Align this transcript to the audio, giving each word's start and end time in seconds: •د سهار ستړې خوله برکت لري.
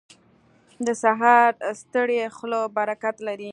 •د 0.85 0.87
سهار 1.03 1.51
ستړې 1.81 2.21
خوله 2.35 2.59
برکت 2.77 3.15
لري. 3.27 3.49